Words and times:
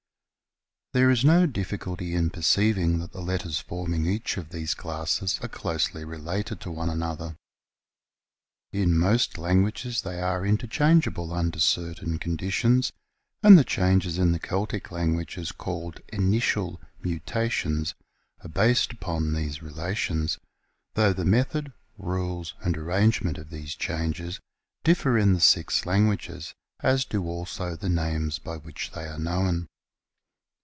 There 0.93 1.09
is 1.09 1.23
no 1.23 1.45
difficulty 1.45 2.15
in 2.15 2.31
perceiving 2.31 2.99
that 2.99 3.13
the 3.13 3.21
letters 3.21 3.61
forming 3.61 4.05
each 4.05 4.35
of 4.35 4.49
these 4.49 4.73
classes 4.73 5.39
are 5.41 5.47
closely 5.47 6.03
related 6.03 6.59
to 6.59 6.69
one 6.69 6.89
another; 6.89 7.37
in 8.73 8.97
most 8.97 9.37
languages 9.37 10.01
they 10.01 10.19
are 10.19 10.45
interchange 10.45 11.07
able 11.07 11.31
under 11.31 11.61
certain 11.61 12.19
conditions, 12.19 12.91
and 13.41 13.57
the 13.57 13.63
changes 13.63 14.17
in 14.17 14.33
the 14.33 14.39
Celtic 14.39 14.91
languages 14.91 15.53
called 15.53 16.01
initial 16.09 16.81
mutations 17.01 17.95
are 18.43 18.49
based 18.49 18.91
upon 18.91 19.31
these 19.33 19.63
relations, 19.63 20.39
though 20.95 21.13
the 21.13 21.23
method, 21.23 21.71
rules, 21.97 22.53
and 22.59 22.75
arrangement 22.77 23.37
of 23.37 23.49
these 23.49 23.75
changes 23.75 24.41
differ 24.83 25.17
in 25.17 25.31
the 25.31 25.39
six 25.39 25.85
lan 25.85 26.09
guages, 26.09 26.53
as 26.81 27.05
do 27.05 27.23
also 27.23 27.77
the 27.77 27.87
names 27.87 28.39
by 28.39 28.57
which 28.57 28.91
they 28.91 29.05
are 29.07 29.17
known. 29.17 29.67